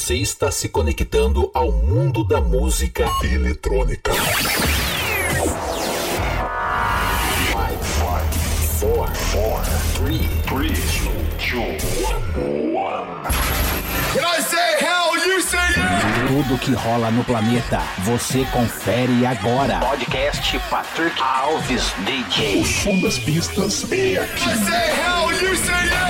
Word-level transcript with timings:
Você 0.00 0.16
está 0.16 0.50
se 0.50 0.66
conectando 0.70 1.50
ao 1.52 1.70
mundo 1.70 2.24
da 2.24 2.40
música 2.40 3.06
eletrônica. 3.22 4.10
5, 4.14 4.24
4, 8.80 9.10
3, 10.02 10.20
3, 10.48 10.78
2, 11.52 11.84
1. 12.34 12.80
When 14.14 14.24
I 14.24 14.40
say 14.40 14.78
hell, 14.80 15.18
you 15.18 15.42
say 15.42 15.58
yeah! 15.76 16.26
Tudo 16.28 16.58
que 16.58 16.72
rola 16.72 17.10
no 17.10 17.22
planeta, 17.22 17.82
você 17.98 18.46
confere 18.46 19.26
agora. 19.26 19.80
Podcast 19.80 20.58
Patrick 20.70 21.20
Alves 21.22 21.92
DJ. 22.06 22.62
O 22.62 22.64
som 22.64 22.98
das 23.00 23.18
pistas 23.18 23.84
é 23.92 24.16
aqui. 24.16 24.48
I 24.48 24.56
say 24.64 24.90
hell, 24.96 25.30
you 25.30 25.54
say 25.56 25.84
yes! 25.84 26.09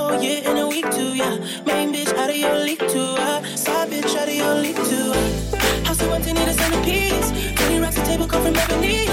whole 0.00 0.22
year 0.22 0.42
in 0.48 0.56
a 0.56 0.66
week 0.66 0.88
too, 0.90 1.14
yeah. 1.14 1.36
Main 1.66 1.92
bitch 1.92 2.12
out 2.20 2.30
of 2.30 2.36
your 2.36 2.56
league 2.66 2.84
too, 2.94 3.12
uh. 3.28 3.42
Side 3.54 3.90
bitch 3.90 4.16
out 4.16 4.28
of 4.28 4.34
your 4.34 4.54
league 4.54 4.82
too, 4.90 5.12
uh. 5.14 5.86
House 5.86 6.00
you 6.02 6.08
want 6.08 6.24
to 6.24 6.32
need 6.32 6.48
a 6.48 6.54
centerpiece. 6.54 7.28
20 7.56 7.80
racks 7.80 7.98
a 7.98 8.04
table 8.04 8.26
come 8.26 8.42
from 8.44 8.56
ebony. 8.56 9.06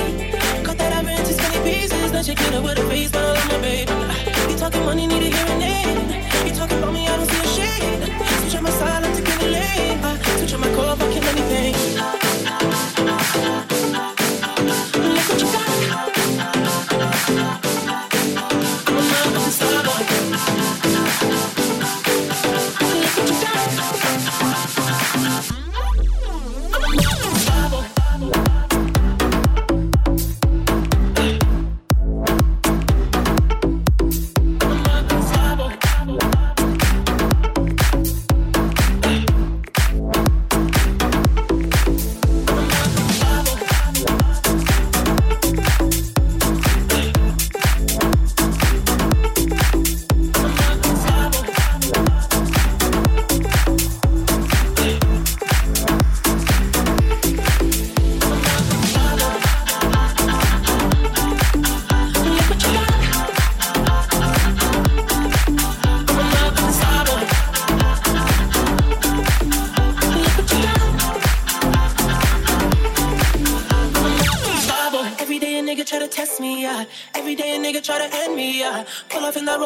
Cut 0.63 0.77
that 0.77 0.93
iron 0.93 1.23
to 1.27 1.33
skinny 1.33 1.59
pieces. 1.67 2.11
Now 2.11 2.21
she 2.21 2.33
get 2.35 2.53
up 2.53 2.63
with 2.63 2.79
a 2.79 2.85
face, 2.89 3.11
but 3.11 3.23
I 3.23 3.33
love 3.33 3.47
my 3.51 3.59
baby. 3.59 3.91
You 4.49 4.57
talking 4.57 4.85
money, 4.85 5.07
need 5.07 5.26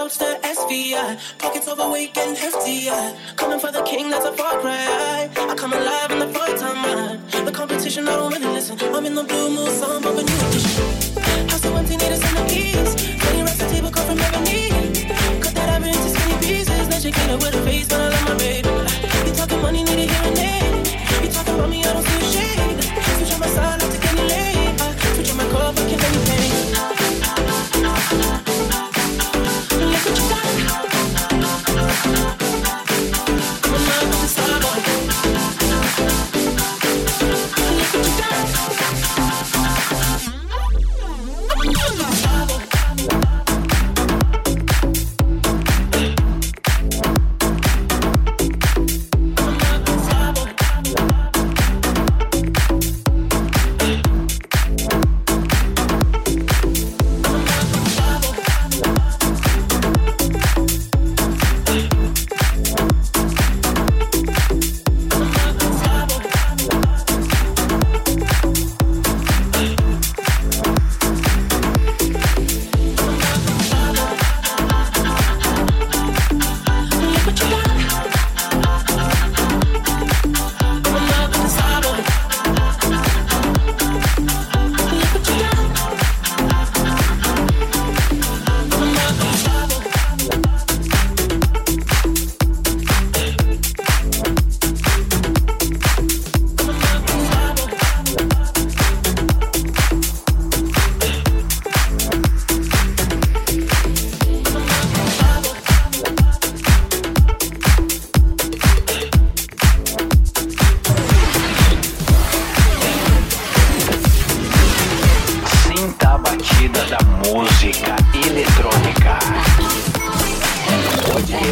boats 0.02 0.18
to 0.18 0.40
SVI. 0.42 1.38
Pockets 1.38 1.68
overweight 1.68 2.16
getting 2.16 2.34
heftier. 2.34 3.02
Coming 3.36 3.60
for 3.60 3.72
the 3.72 3.84
king, 3.84 4.10
that's 4.10 4.26
a 4.26 4.34
far 4.34 4.60
cry. 4.60 5.30
I 5.52 5.54
come 5.56 5.74
alive 5.74 6.10
in 6.10 6.18
the 6.18 6.28
fight 6.36 6.58
time. 6.58 7.46
The 7.46 7.52
competition, 7.52 8.08
I 8.08 8.16
don't 8.16 8.34
really 8.34 8.52
listen. 8.58 8.80
I'm 8.96 9.06
in 9.06 9.14
the 9.14 9.24
blue 9.24 9.50
moon, 9.56 9.70
so 9.80 9.86
I'm 9.96 10.02
bumping 10.02 10.26
new 10.26 10.40
edition. 10.48 11.50
House 11.50 11.62
so 11.62 11.76
empty, 11.76 11.98
need 11.98 12.14
a 12.14 12.18
centerpiece. 12.18 13.41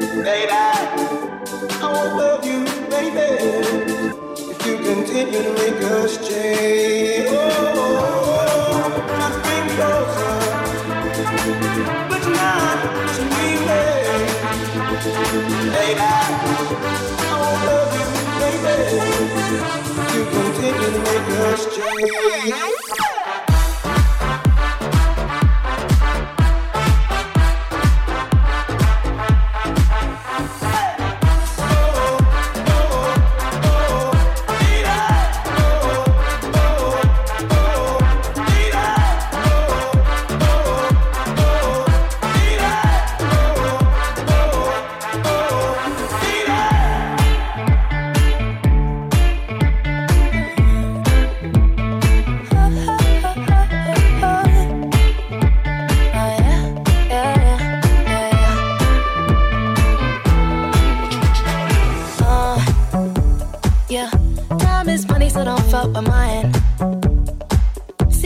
baby. 0.00 0.52
I 0.52 1.92
won't 1.92 2.16
love 2.16 2.44
you, 2.46 2.64
baby, 2.90 3.28
if 4.50 4.66
you 4.66 4.76
continue 4.78 5.42
to 5.42 5.52
make 5.54 5.82
us 5.84 6.28
change. 6.28 7.28
Oh, 7.30 8.90
just 9.16 9.38
closer, 9.76 10.36
but 12.10 12.24
not 12.38 12.78
to 13.16 13.22
me. 13.24 13.46
Baby, 15.72 16.00
I 16.00 17.32
won't 17.40 17.60
love 17.68 17.92
you, 17.98 18.06
baby, 18.40 18.74
if 20.00 20.14
you 20.14 20.22
continue 20.36 20.90
to 20.92 21.00
make 21.08 21.30
us 21.48 21.62
change. 21.76 22.85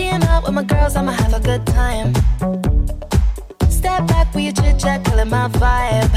See 0.01 0.07
him 0.07 0.23
out 0.23 0.45
with 0.45 0.55
my 0.55 0.63
girls, 0.63 0.97
I'ma 0.97 1.13
have 1.13 1.35
a 1.35 1.41
good 1.41 1.67
time. 1.67 2.15
Step 3.69 4.07
back 4.07 4.35
with 4.35 4.45
your 4.45 4.55
chit 4.55 4.79
chat, 4.79 5.05
killing 5.05 5.29
my 5.29 5.47
vibe. 5.49 6.11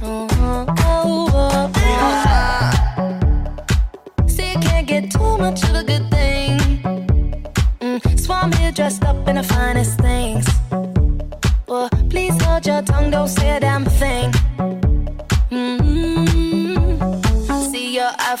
Mhm, 0.00 0.66
oh, 0.90 1.30
oh, 1.32 1.70
oh. 1.76 3.12
See, 4.26 4.50
you 4.50 4.58
can't 4.58 4.88
get 4.88 5.12
too 5.12 5.38
much 5.38 5.62
of 5.62 5.76
a 5.76 5.84
good 5.84 6.10
thing. 6.10 6.58
Mm, 7.80 8.18
so 8.18 8.34
I'm 8.34 8.50
here 8.50 8.72
dressed 8.72 9.04
up 9.04 9.28
in 9.28 9.36
the 9.36 9.44
finest 9.44 10.00
things. 10.00 10.44
Well, 11.68 11.88
please 12.10 12.34
hold 12.42 12.66
your 12.66 12.82
tongue, 12.82 13.12
don't 13.12 13.28
say 13.28 13.58
a 13.58 13.60
damn 13.60 13.81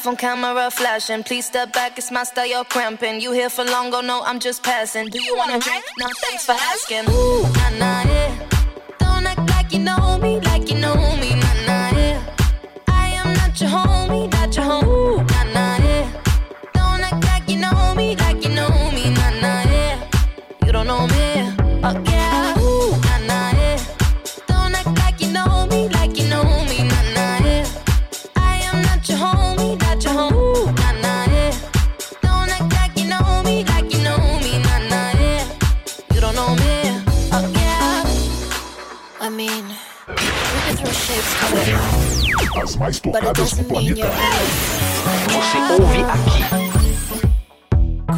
Your 0.04 0.12
iPhone 0.12 0.18
camera 0.18 0.70
flashing. 0.70 1.22
Please 1.22 1.46
step 1.46 1.72
back, 1.72 1.98
it's 1.98 2.10
my 2.10 2.24
style, 2.24 2.46
you're 2.46 2.64
cramping. 2.64 3.20
You 3.20 3.32
here 3.32 3.50
for 3.50 3.64
long, 3.64 3.92
oh 3.94 4.00
no, 4.00 4.22
I'm 4.22 4.38
just 4.38 4.62
passing. 4.62 5.08
Do 5.08 5.22
you 5.22 5.36
wanna 5.36 5.58
drink? 5.58 5.84
No, 5.98 6.06
thanks 6.20 6.44
for 6.46 6.52
asking. 6.52 7.08
Ooh, 7.10 7.42
nah, 7.42 7.70
nah, 7.78 8.02
yeah. 8.02 8.48
Don't 8.98 9.26
act 9.26 9.48
like 9.50 9.72
you 9.72 9.80
know 9.80 10.18
me, 10.18 10.40
like 10.40 10.70
you 10.70 10.78
know 10.78 10.94
me, 11.16 11.34
nah, 11.34 11.66
nah, 11.66 11.91
As 42.54 42.76
mais 42.76 43.00
but 43.00 43.14
it 43.14 43.20
tocadas 43.20 43.52
do 43.52 43.64
planeta. 43.64 44.06
Você 45.28 45.58
ouve 45.72 46.04
aqui. 46.04 46.44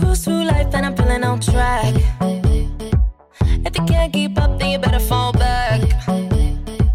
Cruise 0.00 0.24
through 0.24 0.44
life 0.44 0.74
and 0.74 0.86
I'm 0.86 0.96
feeling 0.96 1.24
on 1.24 1.40
track. 1.40 1.94
If 3.64 3.76
you 3.78 3.84
can't 3.86 4.12
keep 4.12 4.36
up, 4.38 4.58
then 4.58 4.70
you 4.70 4.78
better 4.78 5.00
fall 5.00 5.32
back. 5.32 5.80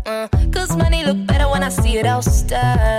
Uh, 0.06 0.28
Cause 0.52 0.75
money 0.75 1.04
look 1.06 1.25
better 1.25 1.47
when 1.49 1.63
I 1.63 1.69
see 1.69 1.97
it 1.97 2.06
all 2.06 2.21
stacked 2.21 2.98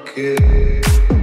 fuego 0.00 1.21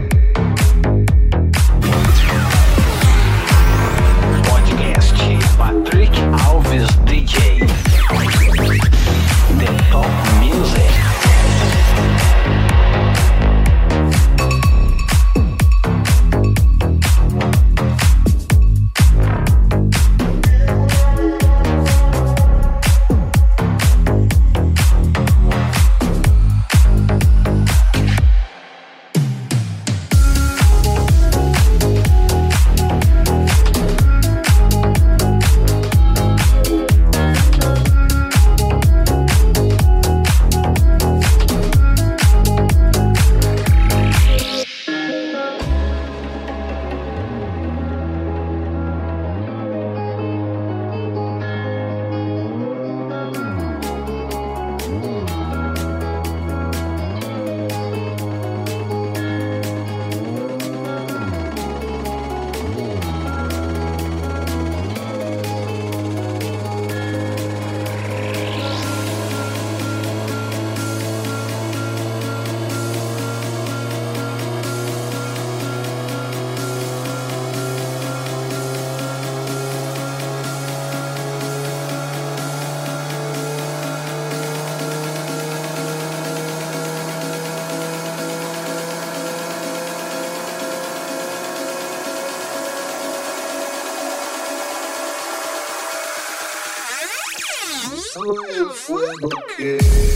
soy 98.89 100.08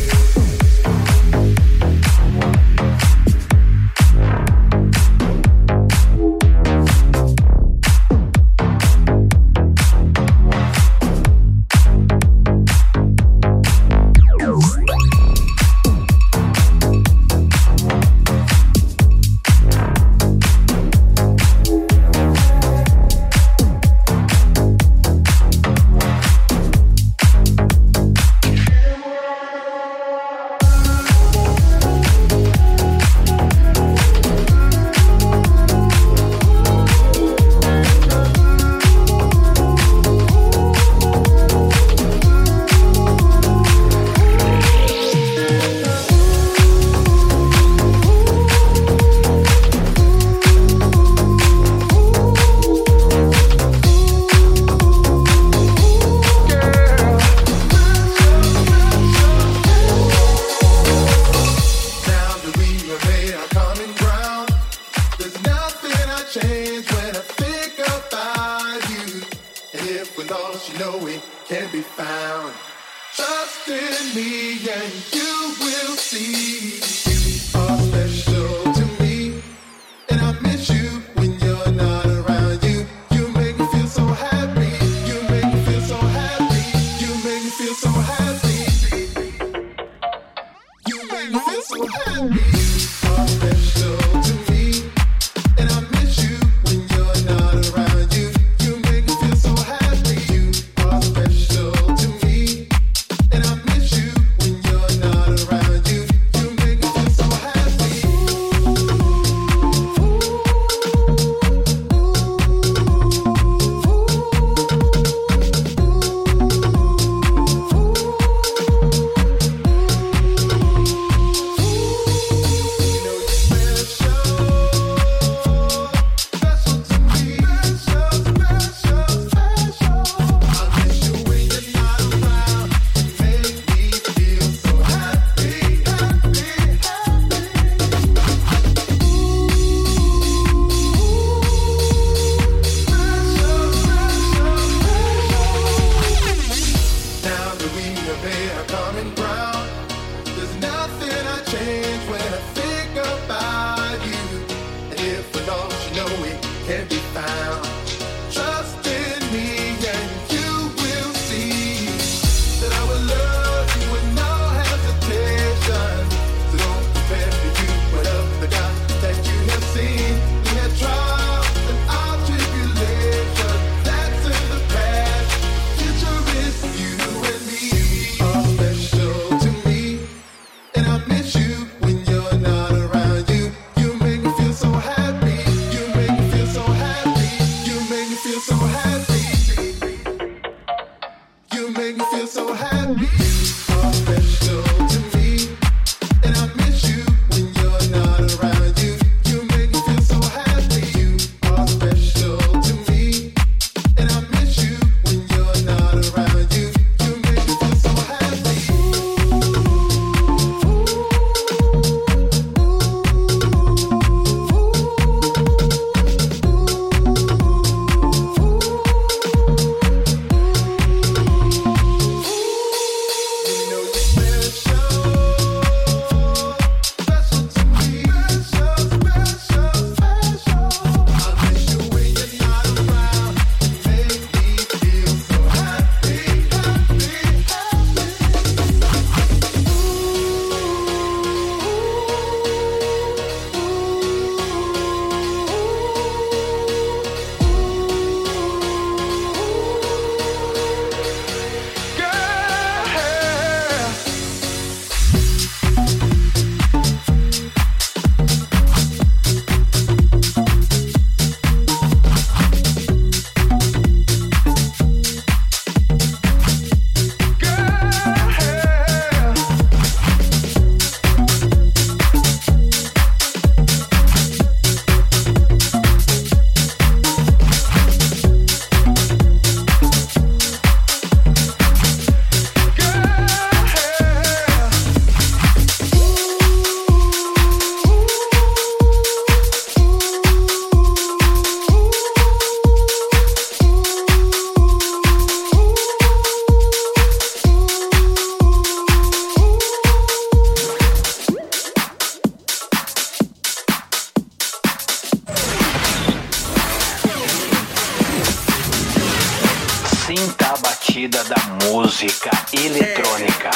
batida 310.93 311.23
da 311.23 311.35
música 311.65 312.29
eletrônica. 312.53 313.49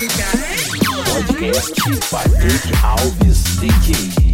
É. 0.00 1.10
Podcast 1.12 1.74
Patrick 2.08 2.72
Alves 2.80 3.42
DJ. 3.58 4.33